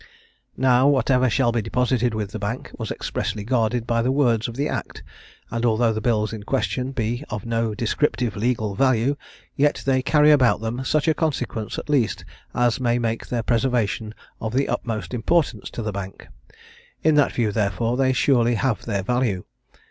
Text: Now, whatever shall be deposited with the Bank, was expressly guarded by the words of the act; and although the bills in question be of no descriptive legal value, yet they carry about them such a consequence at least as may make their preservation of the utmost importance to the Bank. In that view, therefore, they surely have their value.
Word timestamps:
Now, 0.57 0.87
whatever 0.87 1.29
shall 1.29 1.51
be 1.51 1.61
deposited 1.61 2.15
with 2.15 2.31
the 2.31 2.39
Bank, 2.39 2.71
was 2.75 2.89
expressly 2.89 3.43
guarded 3.43 3.85
by 3.85 4.01
the 4.01 4.11
words 4.11 4.47
of 4.47 4.55
the 4.55 4.67
act; 4.67 5.03
and 5.51 5.63
although 5.63 5.93
the 5.93 6.01
bills 6.01 6.33
in 6.33 6.41
question 6.41 6.91
be 6.91 7.23
of 7.29 7.45
no 7.45 7.75
descriptive 7.75 8.35
legal 8.35 8.73
value, 8.73 9.15
yet 9.55 9.83
they 9.85 10.01
carry 10.01 10.31
about 10.31 10.59
them 10.59 10.83
such 10.83 11.07
a 11.07 11.13
consequence 11.13 11.77
at 11.77 11.87
least 11.87 12.25
as 12.55 12.79
may 12.79 12.97
make 12.97 13.27
their 13.27 13.43
preservation 13.43 14.15
of 14.39 14.53
the 14.55 14.67
utmost 14.67 15.13
importance 15.13 15.69
to 15.69 15.83
the 15.83 15.91
Bank. 15.91 16.27
In 17.03 17.13
that 17.13 17.31
view, 17.33 17.51
therefore, 17.51 17.95
they 17.95 18.11
surely 18.11 18.55
have 18.55 18.83
their 18.85 19.03
value. 19.03 19.43